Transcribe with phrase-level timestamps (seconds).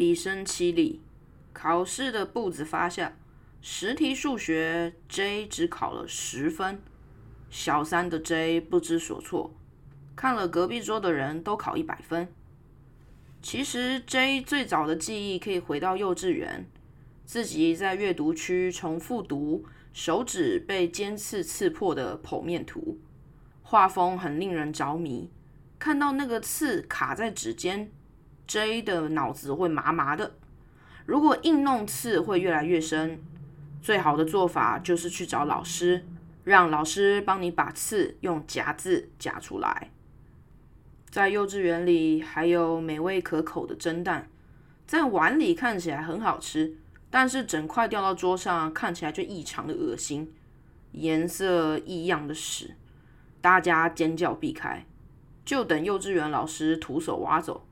[0.00, 1.02] 毕生凄厉，
[1.52, 3.18] 考试的步子发下，
[3.60, 6.80] 十题数学 J 只考了十分，
[7.50, 9.54] 小三的 J 不知所措，
[10.16, 12.26] 看了隔壁桌的人都考一百分。
[13.42, 16.66] 其实 J 最早的记忆可以回到幼稚园，
[17.26, 22.98] 自己在阅读区重复读手指被尖刺刺破的剖面图，
[23.62, 25.28] 画风很令人着迷，
[25.78, 27.92] 看到那个刺卡在指尖。
[28.50, 30.32] J 的脑子会麻麻的，
[31.06, 33.22] 如果硬弄刺会越来越深。
[33.80, 36.04] 最好的做法就是去找老师，
[36.42, 39.92] 让老师帮你把刺用夹子夹出来。
[41.10, 44.28] 在幼稚园里还有美味可口的蒸蛋，
[44.84, 46.76] 在碗里看起来很好吃，
[47.08, 50.34] 但是整块掉到桌上看起来就异常的恶心，
[50.90, 52.74] 颜色异样的屎，
[53.40, 54.84] 大家尖叫避开，
[55.44, 57.64] 就等幼稚园老师徒手挖走。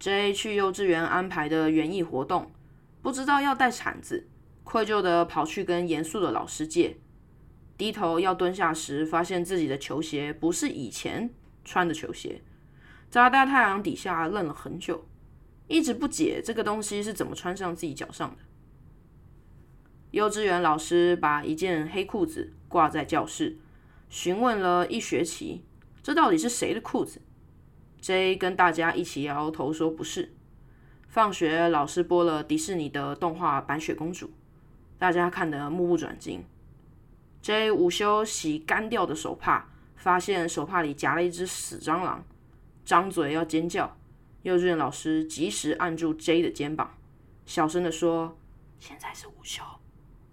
[0.00, 2.50] J 去幼稚园安排的园艺活动，
[3.02, 4.26] 不知道要带铲子，
[4.64, 6.96] 愧疚的跑去跟严肃的老师借。
[7.76, 11.28] 低头要蹲下时，发现自己的球鞋不是以前
[11.66, 12.40] 穿的球鞋，
[13.10, 15.06] 在大太阳底下愣了很久，
[15.68, 18.36] 一直不解这个东西是怎么穿上自己脚上的。
[20.12, 23.58] 幼稚园老师把一件黑裤子挂在教室，
[24.08, 25.62] 询问了一学期，
[26.02, 27.20] 这到底是谁的裤子
[28.00, 30.32] ？J 跟大家一起摇摇头说不是。
[31.08, 34.26] 放学，老师播了迪士尼的动画《白雪公主》，
[34.98, 36.44] 大家看得目不转睛。
[37.42, 42.24] J 午休洗干掉的手帕，发现手帕里夹了一只死蟑螂，
[42.84, 43.96] 张嘴要尖叫。
[44.42, 46.96] 幼稚园老师及时按住 J 的肩膀，
[47.44, 48.38] 小声的说
[48.78, 49.62] ：“现在是午休，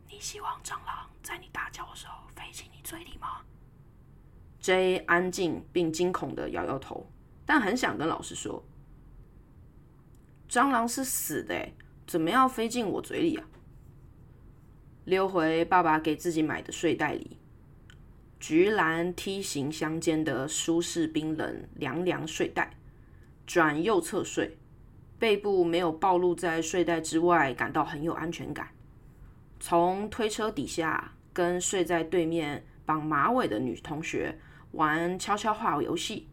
[0.09, 3.41] 你希望蟑螂在你大叫的时候飞进你嘴里吗
[4.61, 7.09] ？”J 安静并惊恐的摇摇头。
[7.47, 8.63] 但很想跟老师说，
[10.47, 11.69] 蟑螂是死的，
[12.05, 13.47] 怎么要飞进我嘴里啊？
[15.05, 17.37] 溜回爸爸给自己买的睡袋里，
[18.37, 22.73] 橘蓝梯形相间的舒适冰冷凉凉睡袋，
[23.45, 24.57] 转右侧睡，
[25.17, 28.67] 背部没有暴露在睡袋之外，感到很有安全感。
[29.61, 34.37] 从推车底下跟睡在对面绑马尾的女同学
[34.73, 36.27] 玩悄悄话游戏。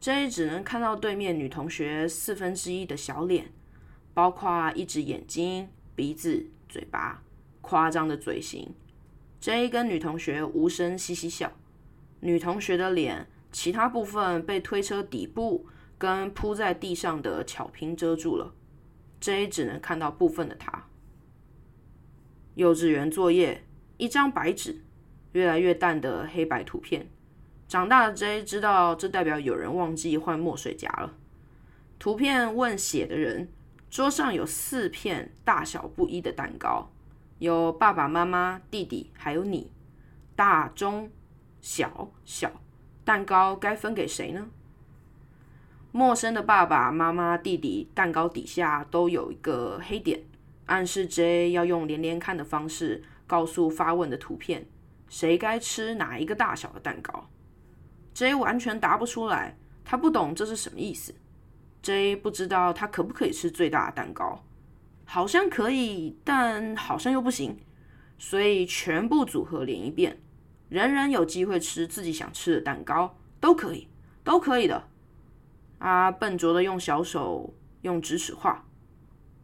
[0.00, 3.52] J 只能看到对面女同学四分之一的小脸，
[4.14, 7.22] 包括一只眼睛、鼻子、嘴巴，
[7.60, 8.74] 夸张的嘴型。
[9.40, 11.52] J 跟女同学无声嘻嘻笑，
[12.20, 15.66] 女同学的脸其他部分被推车底部
[15.98, 18.54] 跟铺在地上的巧拼遮住了
[19.20, 20.88] ，J 只能看到部分的她。
[22.54, 23.64] 幼稚园作业，
[23.96, 24.82] 一张白纸，
[25.32, 27.08] 越来越淡的黑白图片。
[27.68, 31.14] 长大的 J 知道，这代表有人忘记换墨水夹了。
[31.98, 33.48] 图片问写的人，
[33.90, 36.90] 桌上有四片大小不一的蛋糕，
[37.38, 39.72] 有爸爸妈妈、弟弟，还有你。
[40.36, 41.10] 大、中、
[41.60, 42.52] 小、小，
[43.04, 44.46] 蛋糕该分给谁呢？
[45.90, 50.22] 陌生的爸爸妈妈、弟弟，蛋糕底下都有一个黑点，
[50.66, 54.68] 暗示 J 要用连连看的方式告诉发问的图片，
[55.08, 57.28] 谁该吃哪一个大小的蛋糕。
[58.16, 61.14] J 完全答不出来，他不懂这是什么意思。
[61.82, 64.42] J 不知道他可不可以吃最大的蛋糕，
[65.04, 67.58] 好像可以，但好像又不行。
[68.18, 70.18] 所以全部组合连一遍，
[70.70, 73.86] 人人有机会吃自己想吃的蛋糕，都可以，
[74.24, 74.88] 都可以的。
[75.76, 77.52] 啊，笨拙的用小手
[77.82, 78.64] 用直尺画，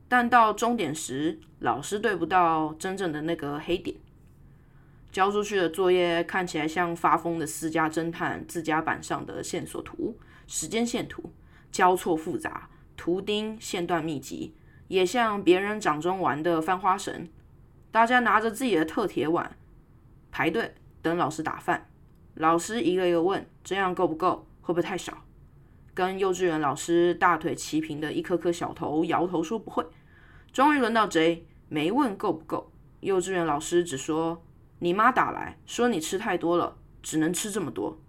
[0.08, 3.94] 但到终点时，老师对不到真正的那个黑点。
[5.12, 11.30] 交出去的作业看起来像发疯的私家侦探自家版上的线索图、时间线图，
[11.70, 14.54] 交错复杂，图钉线段密集，
[14.88, 17.28] 也像别人掌中玩的翻花绳。
[17.90, 19.54] 大家拿着自己的特铁碗
[20.30, 21.90] 排队等老师打饭，
[22.34, 24.46] 老师一个一个问：这样够不够？
[24.62, 25.24] 会不会太少？
[25.92, 29.86] 跟幼稚园老师大腿齐平的一颗颗小头摇头说不会。
[30.54, 34.42] 终于轮到 J，没问够不够，幼稚园老师只说。
[34.82, 38.00] 你妈打来说你吃太多了，只能吃这么多。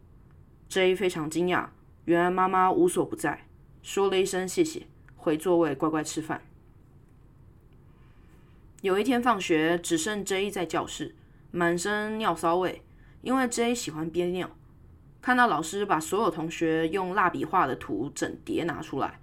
[0.70, 1.68] J 非常惊讶，
[2.06, 3.46] 原来妈妈无所不在，
[3.84, 6.42] 说了一声谢谢，回座位乖乖吃饭。
[8.82, 11.14] 有一天放学，只剩 J 在教室，
[11.52, 12.82] 满身尿骚味，
[13.22, 14.50] 因为 J 喜欢憋尿。
[15.22, 19.20] 看到老师把所有同学用蜡笔画的图整叠拿出来，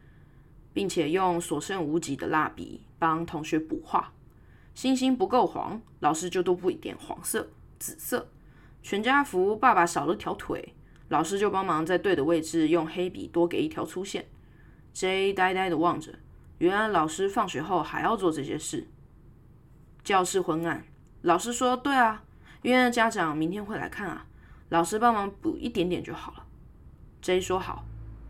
[0.72, 4.12] 并且用所剩无几的蜡笔帮同学补画。
[4.74, 8.28] 星星不够黄，老师就多补一点黄色、紫色。
[8.82, 10.74] 全家福，爸爸少了条腿，
[11.08, 14.26] 老师就帮忙在对的位置用黑笔多给一条粗线。
[14.92, 16.14] J 呆呆的望着，
[16.58, 18.88] 原来老师放学后还要做这些事。
[20.02, 20.84] 教室昏暗，
[21.22, 22.24] 老师说：“对啊，
[22.62, 24.26] 因为家长明天会来看啊，
[24.70, 26.46] 老师帮忙补一点点就好了。
[27.20, 27.84] ”J 说：“好。”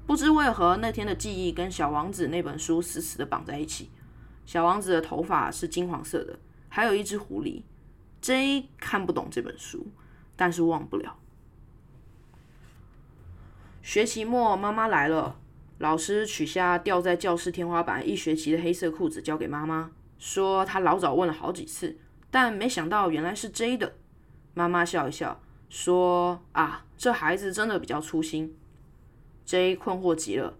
[0.06, 3.88] 不知为何，那天的记忆跟《小王子》那本书死死的绑在一起。
[4.44, 6.38] 小王子的头发是金黄色的，
[6.69, 7.62] 还有一只狐狸。
[8.20, 9.87] J 看不懂这本书，
[10.37, 11.16] 但是忘不了。
[13.82, 15.38] 学期末，妈妈来了，
[15.78, 21.96] 老师取下吊在教室天花板一学期的黑色裤子，交给妈妈，说他老早问了好几次，
[22.31, 23.94] 但没想到原来是 J 的。
[24.52, 25.40] 妈妈笑一笑，
[25.70, 28.54] 说：“啊，这孩子真的比较粗心。
[29.46, 30.58] ”J 困惑极了，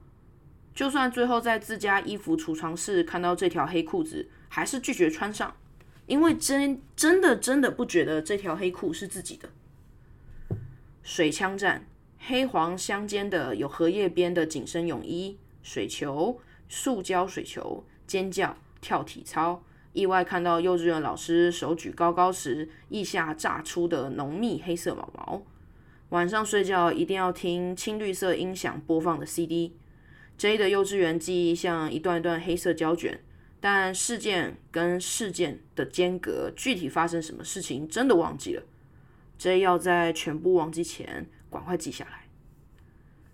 [0.81, 5.55] 就算最后在自家衣服储藏室看到这条黑裤子，还是拒绝穿上，
[6.07, 9.51] 因为真真的真的不觉得这条黑裤是自己的。
[11.03, 11.87] 水枪战。
[12.19, 19.63] 黑黄相间的有荷叶边的紧身泳衣、水球、塑胶水球、尖叫、跳体操。
[19.93, 25.43] 意外看到幼稚园老师手举高高时，腋下炸出的浓密黑色毛毛。
[26.09, 29.75] 晚上睡觉一定要听青绿色音响播放的 CD。
[30.41, 33.21] J 的幼稚园记忆像一段一段黑色胶卷，
[33.61, 38.63] 但事件跟事件的间隔，具体发生什么事情真的忘记了。
[39.37, 41.29] J 要在全部忘记前。
[41.51, 42.23] 赶快记下来。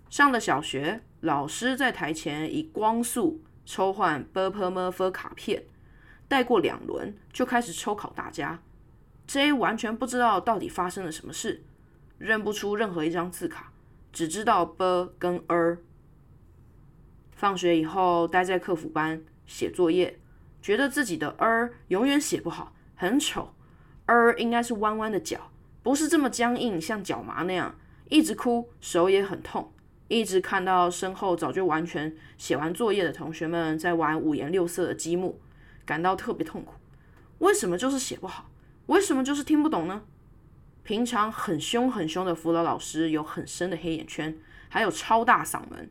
[0.09, 5.63] 上了小学，老师在台前以光速抽换 b p m f 卡片，
[6.27, 8.61] 带过两轮就开始抽考大家。
[9.27, 11.63] J 完全不知道到底发生了什么事，
[12.17, 13.71] 认不出任何一张字卡，
[14.11, 15.77] 只知道 b 跟 r。
[17.37, 20.17] 放学以后，待在客服班写作业，
[20.59, 23.53] 觉得自己的儿永远写不好，很丑。
[24.07, 25.51] 儿应该是弯弯的角，
[25.83, 27.75] 不是这么僵硬，像脚麻那样。
[28.09, 29.71] 一直哭，手也很痛。
[30.07, 35.39] 一直看到身后早就完全写完作业的同学们在玩五颜六色的积木，
[35.85, 36.73] 感到特别痛苦。
[37.37, 38.49] 为什么就是写不好？
[38.87, 40.01] 为什么就是听不懂呢？
[40.81, 44.35] 平常很凶很凶的辅导老师有很深的黑眼圈，
[44.69, 45.87] 还有超大嗓门。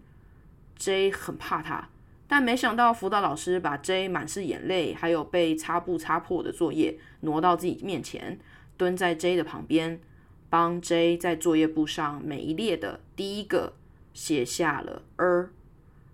[0.76, 1.88] J 很怕他，
[2.28, 8.38] 但没想到辅导老师把 J 满是眼泪还有被擦布擦破的作业挪到自己面前，
[8.76, 10.00] 蹲在 J 的旁边。
[10.48, 13.74] 帮 J 在作业簿上每一列的第一个
[14.14, 15.48] 写下了 er，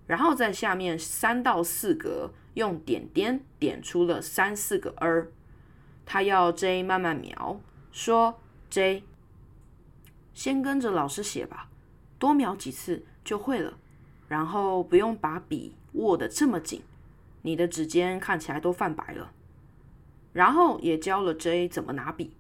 [0.06, 5.26] 然后在下面三到四格用点点点出了三四个 er。
[6.06, 7.60] 他要 J 慢慢描，
[7.92, 9.04] 说 J
[10.32, 11.68] 先跟着老师写吧，
[12.18, 13.74] 多描几次就会了。
[14.32, 16.80] 然后不用把笔握得这么紧，
[17.42, 19.30] 你的指尖看起来都泛白了。
[20.32, 22.32] 然后也教了 J 怎么拿笔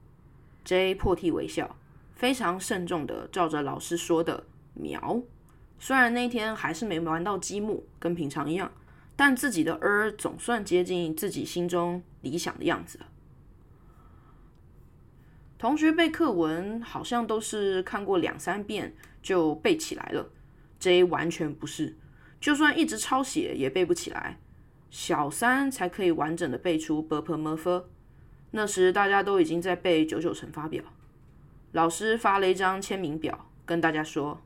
[0.64, 1.76] ，J 破涕为笑。
[2.14, 5.20] 非常慎重的照着老师说的描，
[5.78, 8.72] 虽然那天还是没玩到积木，跟平常一样，
[9.14, 13.06] 但自己的 R 总算接近自己心中理想的样子了。
[15.58, 20.30] 同学背课文好像都是看过两三遍就背起来了
[20.82, 21.96] ，J 完全不是，
[22.40, 24.40] 就算一直抄写也背不起来，
[24.90, 27.88] 小三才可以完整的背出 b p m f。
[28.50, 30.82] 那时大家都已经在背九九乘法表。
[31.70, 34.42] 老师发了一张签名表，跟大家说，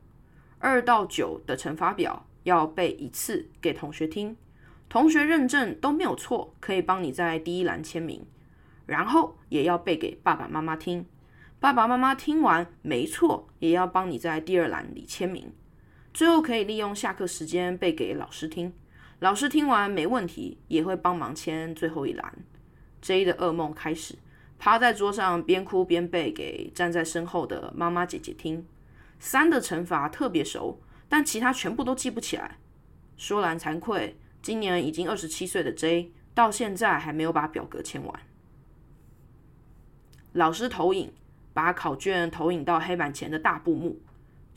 [0.58, 4.36] 二到九的乘法表要背一次给同学听，
[4.90, 8.26] 同学认证都没有错，可以帮你在第一栏签名，
[8.84, 11.06] 然后也要背给爸爸妈妈听，
[11.58, 15.50] 爸爸妈妈听完没错，也要帮你在第二栏里签名，
[16.16, 18.72] 最后可以利用下课时间背给老师听，
[19.18, 22.32] 老师听完没问题，也会帮忙签最后一栏。
[23.02, 24.14] J 的噩梦开始。
[24.58, 28.66] 趴在桌上边哭边背给站在身后的妈妈姐姐听。
[29.20, 32.56] 三的乘法特别熟，但其他全部都记不起来。
[33.18, 38.20] 说来惭愧，今年已经二十七岁的 J 到现在还没有把表格签完。
[40.32, 41.12] 老师投影，
[41.52, 44.00] 把考卷投影到黑板前的大布幕。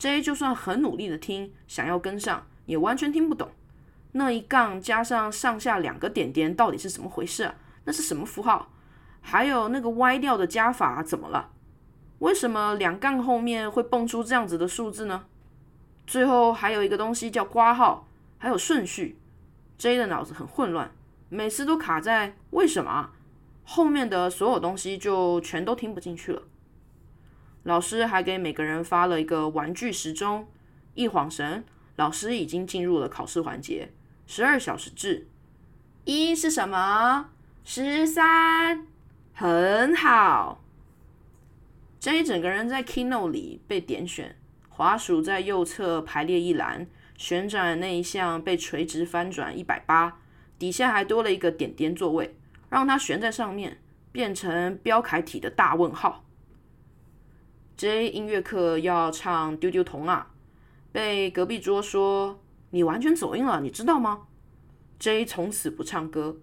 [0.00, 3.50] J 就算很努力的听，想要跟上，也完全听不懂。
[4.12, 7.54] 那一杠加上上下两个点点到底是怎么回事啊？
[7.84, 8.70] 那是什么符号？
[9.20, 11.50] 还有那个歪掉的加法怎么了？
[12.20, 15.26] 为什么两杠后面会蹦出这样子的数字呢？
[16.06, 19.18] 最后还有一个东西叫刮号，还有顺序。
[19.76, 20.90] J 的脑子很混乱，
[21.28, 23.10] 每次都卡在为什么
[23.64, 26.42] 后面的所有东西就全都听不进去了。
[27.70, 30.48] 老师还给每个人发了一个玩具时钟，
[30.94, 33.92] 一晃神，老师已经进入了考试环节。
[34.26, 35.28] 十二小时制，
[36.04, 37.30] 一是什么？
[37.62, 38.84] 十三。
[39.32, 40.64] 很好
[42.00, 44.34] ，J 整个人在 Keynote 里被点选，
[44.68, 50.18] 滑鼠在右侧排列一栏，旋转那一项被垂直翻转一百八，
[50.58, 52.34] 底下还多了一个点点座位，
[52.68, 53.78] 让它悬在上面，
[54.10, 56.24] 变成标楷体的大问号。
[57.80, 60.34] J 音乐课要唱丢丢童啊，
[60.92, 64.26] 被隔壁桌说你完全走音了，你知道吗
[64.98, 66.36] ？J 从此不唱歌，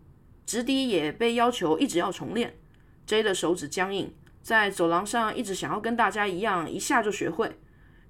[0.47, 2.57] 直笛也被要求一直要重练。
[3.05, 7.59] J 的手指僵硬，在走廊上一直想要跟大家一样，一下就学会，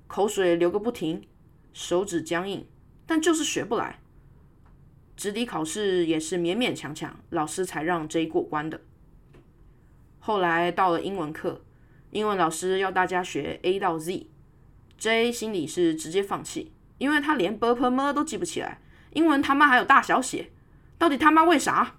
[0.08, 1.28] 口水流个不停，
[1.74, 2.66] 手指僵硬，
[3.06, 4.00] 但就是学不来。
[5.18, 8.80] 直笛考试也是勉勉强强，老师才让 J 过关的。
[10.20, 11.64] 后来到了英文课。
[12.12, 18.80] 英文老师要大家学 A 到 Z，J 心里是直接放弃，因为他连 b p m 都记不起来，
[19.14, 20.52] 英文他妈还有大小写，
[20.98, 21.96] 到底他妈为啥？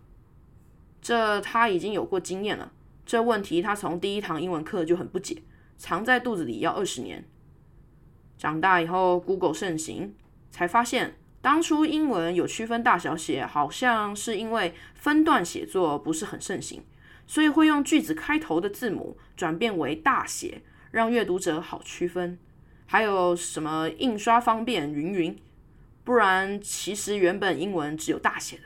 [1.00, 2.72] 这他已经有过经验了，
[3.04, 5.42] 这问题他从第一堂英文课就很不解，
[5.76, 7.24] 藏在肚子里要二十年。
[8.36, 10.14] 长大以后，Google 盛行，
[10.50, 16.82] 才发现当初英文有区分大小写，好像是因为分段写作不是很盛行。
[17.28, 22.36] 所以会用句子开头的字母转变为大写，让阅读者好区分。
[22.86, 25.38] 还有什么印刷方便，云云。
[26.02, 28.62] 不然其实原本英文只有大写的，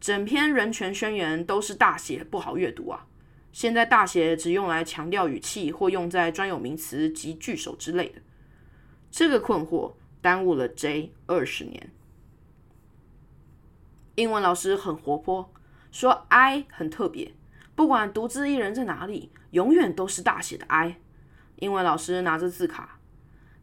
[0.00, 3.06] 整篇人权宣言都是大写，不好阅读啊。
[3.52, 8.20] 现在大写只用来强调语气，或用在专有名词及句首之类的。
[9.10, 11.92] 这个困惑耽误了 J 二十年。
[14.16, 15.52] 英文老师很活泼，
[15.92, 17.32] 说 I 很特别。
[17.78, 20.96] 不管独自一人在哪里，永远都是大写的 I。
[21.60, 22.98] 英文老师拿着字卡，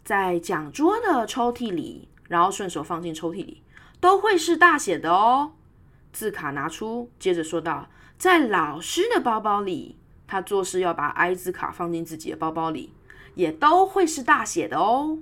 [0.05, 3.62] 在讲桌的抽屉里，然后顺手放进抽屉里，
[4.00, 5.51] 都会是大写的哦。
[6.13, 12.93] 字卡拿出，接着说道：“在老师的包包里，他做事要把 I 字卡放进自己的包包里，
[13.34, 15.19] 也都会是大写的哦。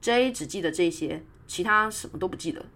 [0.00, 2.66] ”J 只记得这些，其他什么都不记得。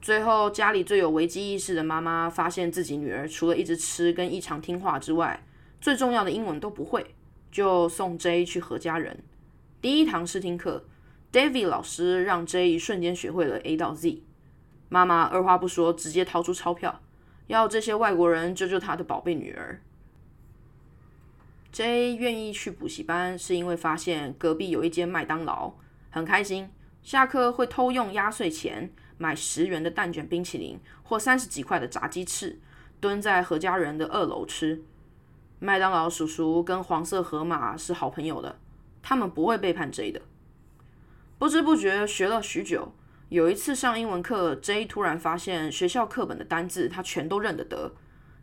[0.00, 5.44] 最后，家里最有危机意识的妈妈发现自己女儿除了一直吃跟异常听话之外，
[5.80, 7.14] 最重要的英文都不会，
[7.50, 9.22] 就送 J 去何家人。
[9.82, 10.84] 第一堂试听课
[11.32, 14.22] ，David 老师让 J 一瞬间学会了 A 到 Z。
[14.88, 17.00] 妈妈二话不说，直接掏出钞票，
[17.48, 19.82] 要这些外国人救救他的宝贝女儿。
[21.72, 25.74] J 愿意去补习班，是因为发现隔壁有一间麦当劳，
[26.10, 26.70] 很开心，
[27.02, 28.90] 下课会偷用压岁钱。
[29.18, 32.58] 买十元的蛋卷冰淇淋或三十几块的炸鸡翅，
[33.00, 34.82] 蹲在何家人的二楼吃。
[35.58, 38.58] 麦当劳叔叔跟黄色河马是好朋友的，
[39.02, 40.22] 他们不会背叛 J 的。
[41.36, 42.92] 不知不觉学了许久，
[43.28, 47.92] 有一次上英文课，J 突然发现学校课本的单字他全都认得得。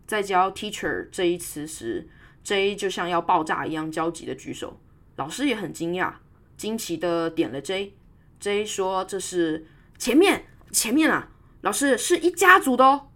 [0.05, 2.07] 在教 teacher 这一词时
[2.43, 4.77] ，J 就像要爆炸一样焦急的举手，
[5.15, 6.13] 老师也很惊讶，
[6.57, 7.93] 惊奇的点了 J。
[8.39, 9.65] J 说：“这是
[9.97, 11.29] 前面。”前面啊，
[11.61, 13.09] 老师是一家族的哦。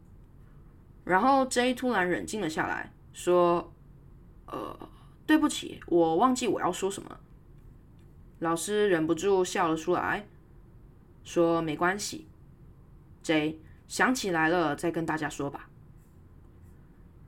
[1.04, 3.74] 然后 J 突然冷静了下来，说
[4.48, 4.90] ：“呃，
[5.26, 7.20] 对不起，我忘记我要说什么。”
[8.40, 10.28] 老师忍不住笑了出来，
[11.24, 12.28] 说：“没关系
[13.24, 15.70] ，J 想起来了再跟大家说吧。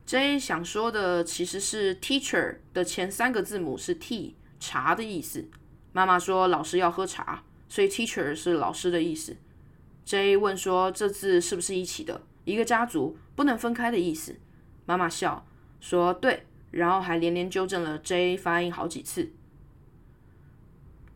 [0.06, 5.50] ”J 想说的其实是 teacher 的前三个字母是 T，茶的意思。
[5.94, 9.36] 妈妈说老师要喝茶，所以 teacher 是老师的意思。
[10.06, 12.22] J 问说：“这字是不是一起的？
[12.44, 14.36] 一个家族不能分开的意思？”
[14.86, 15.46] 妈妈笑
[15.80, 19.34] 说：“对。”然后还连连纠正了 J 发音好几次。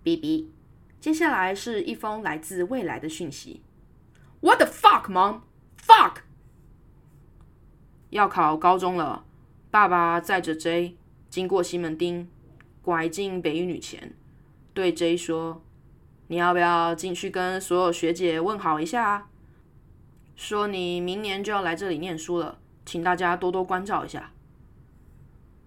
[0.03, 0.51] B B，
[0.99, 3.61] 接下来是一封来自未来的讯息。
[4.41, 5.41] What the fuck, mom?
[5.81, 6.17] Fuck！
[8.09, 9.25] 要考高中了，
[9.71, 10.97] 爸爸载着 J
[11.29, 12.27] 经过西门町，
[12.81, 14.13] 拐进北一女前，
[14.73, 15.64] 对 J 说。
[16.27, 19.27] 你要不要进去跟所有学姐问好一下啊？
[20.35, 24.31] 说你明年就要来这里念书了，请大家多多关照一下。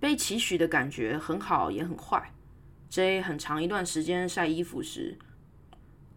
[0.00, 2.32] 被期许的感觉很好也很坏。
[2.90, 5.18] J 很长一段时间晒衣服时，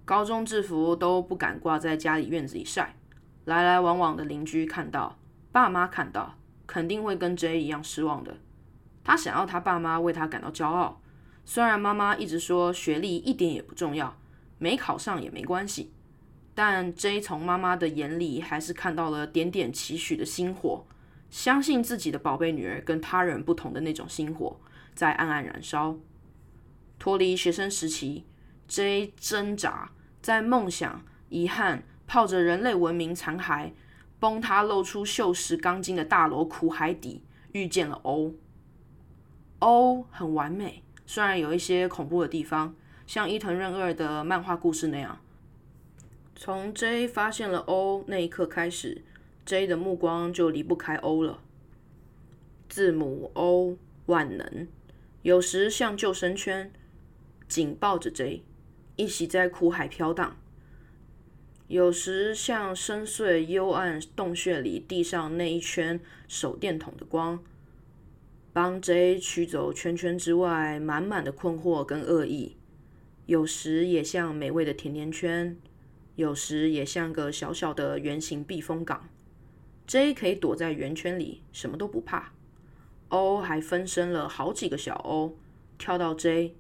[0.06, 2.96] 高中制服都不敢挂在家里院子里晒，
[3.46, 5.18] 来来往往的邻居看到，
[5.52, 8.38] 爸妈看到，肯定会跟 J 一样失望的。
[9.04, 11.02] 他想要他爸妈为他感到骄傲，
[11.46, 14.16] 虽然妈妈一直说学历一点也不重要。
[14.62, 15.92] 没考上也没关系，
[16.54, 20.86] 但 J 从妈妈的眼里还是看到了点点期许的星火，
[21.32, 24.60] 相信自己的宝贝女儿跟他人不同的那种星火
[24.94, 25.98] 在暗暗燃烧。
[27.00, 28.28] 脱离学生时期
[28.68, 29.90] ，J 挣扎
[30.22, 33.72] 在梦想、遗憾、泡着人类文明残骸、
[34.20, 38.36] 崩塌露出锈蚀钢筋的大楼苦海底，遇见了 O。
[39.58, 42.76] O 很完美，虽然有一些恐怖的地方。
[43.08, 45.20] 像伊藤润二的漫画故事那样，
[46.36, 49.02] 从 J 发现了 O 那一刻开始
[49.46, 51.42] ，J 的目光就离不开 O 了。
[52.70, 54.68] 字母 O 万能，
[55.24, 56.72] 有时像救生圈
[57.50, 58.44] 紧抱着 J，
[58.96, 60.38] 一起在苦海飘荡；
[61.68, 67.44] 有时像深邃幽暗洞穴里地上那一圈手电筒的光，
[68.54, 72.56] 帮 J 驱走圈圈之外满满的困惑跟恶意；
[73.32, 75.56] 有时也像美味的甜甜圈。
[76.18, 79.08] 有时也像个小小的圆形避风港
[79.88, 82.34] ，J 可以躲在圆圈里，什么都不怕。
[83.08, 85.38] O 还分身了好几个小 O，
[85.78, 86.58] 跳到 J，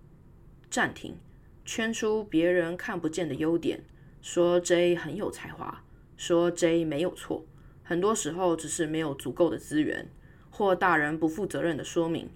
[0.69, 1.17] 暂停，
[1.65, 3.83] 圈出别人看不见的优点，
[4.21, 5.83] 说 J 很有才华，
[6.15, 7.45] 说 J 没有错，
[7.83, 10.09] 很多时候只是没有足够的资源，
[10.49, 12.29] 或大人不负责任的说明，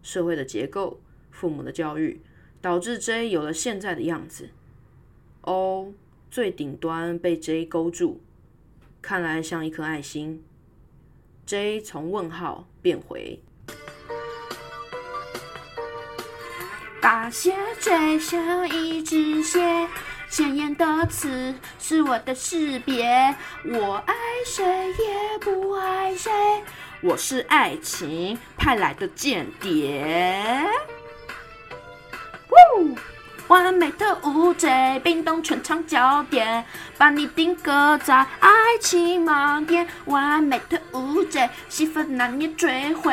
[0.00, 1.00] 社会的结构、
[1.32, 2.20] 父母的教育，
[2.60, 4.50] 导致 J 有了现在的样子。
[5.42, 5.92] O。
[6.30, 8.20] 最顶端被 J 勾住，
[9.02, 10.44] 看来像一颗爱心。
[11.44, 13.42] J 从问号变回，
[17.00, 19.88] 大写 J 像一只蟹，
[20.28, 23.34] 鲜艳的刺是我的识别。
[23.64, 24.14] 我爱
[24.46, 26.30] 谁也不爱谁，
[27.02, 30.64] 我是爱情派来的间谍。
[33.48, 36.64] 完美的无罪，冰冻全场焦点，
[36.96, 38.48] 把你定格在爱
[38.80, 39.88] 情盲点。
[40.04, 43.12] 完美的无罪，戏份难以追回，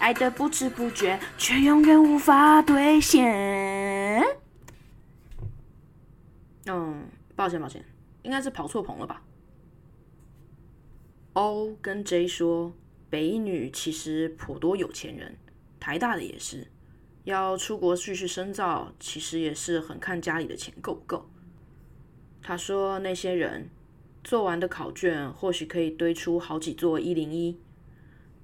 [0.00, 4.24] 爱的不知不觉，却永远无法兑现。
[6.66, 7.84] 嗯，抱歉抱歉，
[8.22, 9.22] 应该是跑错棚了吧
[11.34, 12.72] ？O 跟 J 说，
[13.08, 15.38] 北女其实颇多有钱人，
[15.78, 16.66] 台大的也是。
[17.28, 21.28] 要出国继续深造，其实也是很看家里的钱够不够。
[22.42, 23.68] 他说那些人
[24.24, 27.60] 做完的考卷或许可以堆出好几座一零一。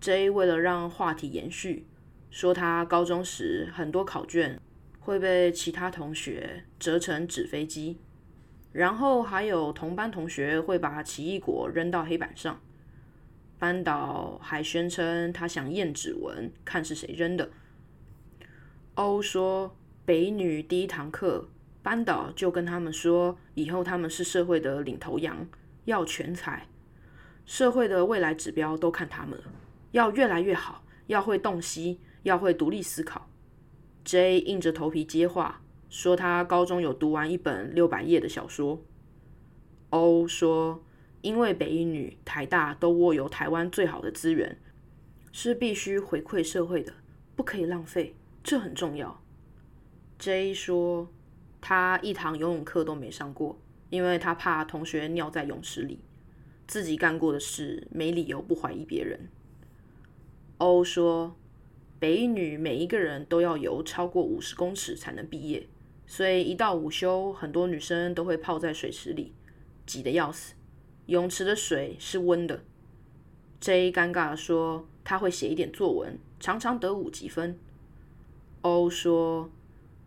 [0.02, 1.86] J 为了让话题延续，
[2.30, 4.60] 说他高中时很多考卷
[5.00, 7.96] 会被其他同学折成纸飞机，
[8.70, 12.60] 然后还有同班同学会把奇异果扔到黑板上。
[13.58, 17.48] 班导还宣称他想验指纹，看是谁扔的。
[18.94, 19.74] 欧说
[20.06, 21.48] ：“北女第一堂课，
[21.82, 25.48] 班导就跟他们说，以后他们是社会的领头羊，
[25.84, 26.68] 要全才，
[27.44, 29.44] 社会的未来指标都看他们了，
[29.90, 33.28] 要越来越好，要会洞悉，要会独立思考。
[34.04, 38.80] ”J 硬着头皮接话，说他高中有读完一本六百页的小说。
[39.90, 40.84] 欧说
[41.20, 44.60] ：“因为北一女、台大都握有台湾最好的资源，
[45.32, 46.92] 是必须回馈社会的，
[47.34, 49.20] 不可以浪费。”这很重要。
[50.18, 51.10] J 说，
[51.62, 55.98] 他一堂游泳课都没上过，因为他怕同学尿在泳池里。
[56.66, 59.28] 自己干过的事，没理由不怀疑别人。
[60.58, 61.34] O 说，
[61.98, 65.66] 北女每一个人都要游超过五十公尺才能毕业，
[66.06, 69.32] 所以一到午休，很多女生都会泡在水池里，
[69.86, 70.54] 挤得要死。
[71.06, 72.62] 泳池的水是温的。
[73.60, 77.58] J 尴尬的说，他会写一点作文，常常得五级分。
[78.64, 79.50] 欧说，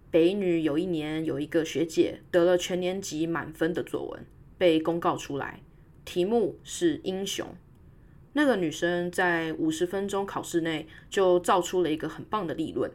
[0.09, 4.25] 北女有一年有一个学姐得了全年级满分的作文，
[4.57, 5.61] 被公告出来，
[6.03, 7.47] 题目是英雄。
[8.33, 12.91] 那个女生在五十分钟考试内就造出了一个很棒的立论，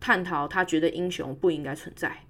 [0.00, 2.24] 探讨她觉得英雄不应该存在。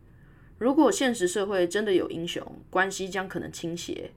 [0.59, 4.11] 如果现实社会真的有英雄，关系将可能倾斜。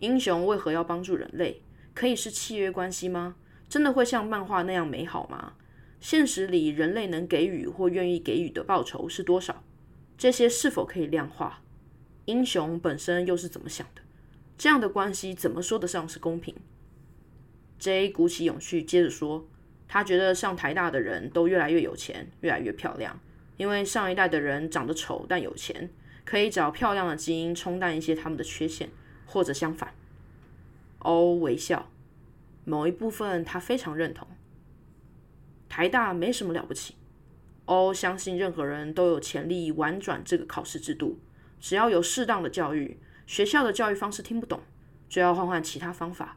[0.00, 1.62] 英雄为何要帮助人类？
[1.94, 3.36] 可以是契约关系吗？
[3.70, 5.54] 真的会像漫画那样美好吗？
[6.02, 9.62] 现实里，人类能给予或愿意给予的报酬是多少？
[10.18, 11.62] 这些是否可以量化？
[12.24, 14.02] 英雄本身又是怎么想的？
[14.58, 16.56] 这样的关系怎么说得上是公平
[17.78, 19.46] ？J 鼓起勇气接着说，
[19.86, 23.20] 他觉得上台大的人都越来越有钱，越来越漂亮，
[23.56, 25.88] 因为上一代的人长得丑但有钱，
[26.24, 28.90] 可以找漂亮的基因冲淡一些他们的缺陷，
[29.24, 29.94] 或者相反。
[30.98, 31.88] O 微笑，
[32.64, 34.26] 某一部分他非常认同。
[35.72, 36.96] 台大没什么了不起。
[37.64, 41.18] O 相信任何人都有潜力玩转这个考试制度，
[41.58, 44.60] 只要有适当的教育，学校的教育方式听不懂，
[45.08, 46.36] 就要换换其他方法，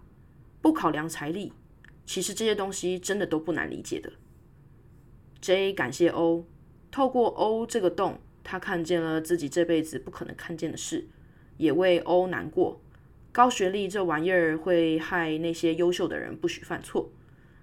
[0.61, 1.51] 不考量财力。
[2.05, 4.13] 其实这些东西真的都不难理解的。
[5.41, 6.45] J 感谢 O，
[6.89, 11.09] 透过 O 这个洞，他看见了自己这辈子不可能看见的事，
[11.57, 12.79] 也为 O 难过。
[13.33, 17.11] 高学历这玩意儿会害那些优秀的人不许犯错，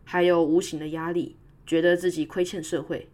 [0.05, 1.37] 还有无形的压力。
[1.67, 3.09] 觉得自己亏欠社会，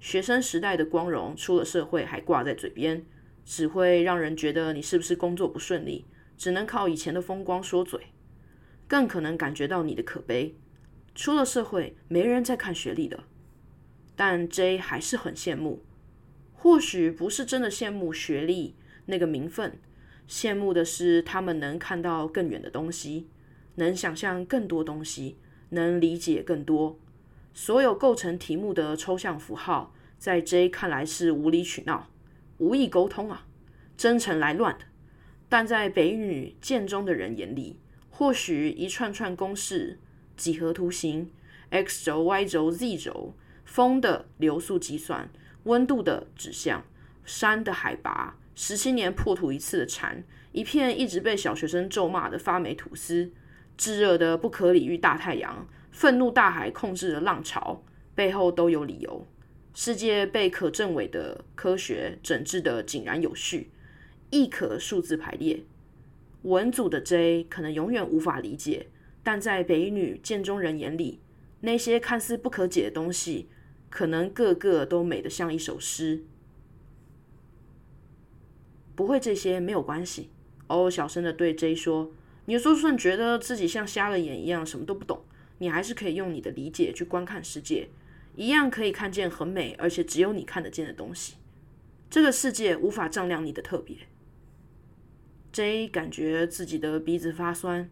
[0.00, 3.04] 学生时代的光荣出了社会还挂在嘴边，
[3.44, 6.04] 只会让人觉得你是不是工作不顺利，
[6.36, 8.00] 只能靠以前的风光说嘴，
[8.86, 10.54] 更可能感觉到你的可悲。
[11.14, 13.24] 出了社会，没人再看学历了。
[14.14, 15.82] 但 J 还是很羡慕，
[16.54, 18.74] 或许不是真的羡慕学历
[19.06, 19.78] 那个名分，
[20.28, 23.26] 羡慕的是他们能看到更远的东西，
[23.74, 25.36] 能想象更多东西，
[25.70, 26.98] 能理解更多。
[27.54, 32.08] 所有构成题目的抽象符号，在 J 看来是无理取闹、
[32.58, 33.46] 无意沟通啊，
[33.96, 34.84] 真诚来乱的。
[35.48, 37.78] 但在北女建中的人眼里，
[38.10, 39.98] 或许一串串公式、
[40.36, 41.30] 几何图形、
[41.70, 43.34] x 轴、y 轴、z 轴。
[43.64, 45.30] 风的流速计算，
[45.62, 46.84] 温度的指向，
[47.24, 53.32] 山的海拔，十七年破土一次的蝉，一片一直被小学生咒骂的发霉吐司，
[53.78, 59.24] 炙热的不可理喻大太阳，愤怒大海控制的浪潮，背后都有理由。
[59.74, 63.70] 世界被可证伪的科学整治的井然有序，
[64.30, 65.62] 亦可数字排列。
[66.42, 68.88] 文组的 J 可能永远无法理解，
[69.22, 71.20] 但在北女建中人眼里，
[71.60, 73.48] 那些看似不可解的东西。
[73.88, 76.24] 可能个个都美得像一首诗。
[78.94, 80.30] 不会这些没有关系。
[80.68, 82.10] 偶尔小声的对 J 说
[82.46, 85.22] ：“你就算觉得自己像瞎了眼一样什么都不懂，
[85.62, 87.88] 你还是可以用你的理解去观看世界，
[88.34, 91.36] 一样可以看见很美而且只有你看得见的东西。
[92.10, 93.96] 这个世界无法丈量你的特别。
[95.52, 97.88] ”J 感觉自己的鼻子发酸，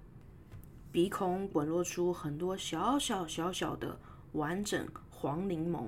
[0.90, 4.00] 鼻孔滚落出很多小小小小的
[4.32, 4.84] 完整。
[5.08, 5.84] 黄柠檬，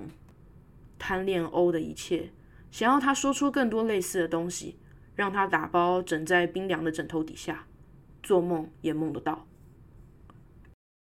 [0.97, 2.29] 贪恋欧的一切，
[2.71, 4.77] 想要他说出更多类似的东西，
[5.15, 7.67] 让他打包枕在冰凉的枕头底下，
[8.21, 9.47] 做梦也梦得到。